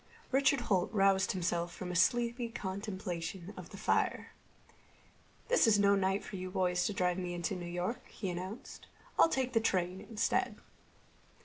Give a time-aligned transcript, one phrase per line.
[0.31, 4.31] Richard Holt roused himself from a sleepy contemplation of the fire.
[5.47, 8.87] "This is no night for you boys to drive me into New York," he announced.
[9.19, 10.55] "I'll take the train instead."